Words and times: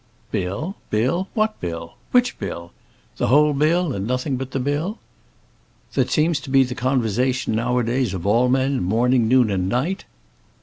"Bill 0.31 0.77
bill! 0.89 1.27
what 1.35 1.59
bill? 1.59 1.93
which 2.09 2.39
bill? 2.39 2.71
The 3.17 3.27
whole 3.27 3.53
bill, 3.53 3.93
and 3.93 4.07
nothing 4.07 4.35
but 4.35 4.49
the 4.49 4.59
bill. 4.59 4.97
That 5.93 6.09
seems 6.09 6.39
to 6.39 6.49
be 6.49 6.63
the 6.63 6.73
conversation 6.73 7.53
now 7.53 7.77
a 7.77 7.83
days 7.83 8.15
of 8.15 8.25
all 8.25 8.49
men, 8.49 8.81
morning, 8.81 9.27
noon, 9.27 9.51
and 9.51 9.69
night." 9.69 10.05